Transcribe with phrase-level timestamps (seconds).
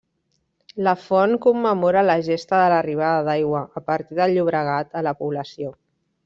[0.85, 5.73] La font commemora la gesta de l'arribada d'aigua, a partir del Llobregat, a la població.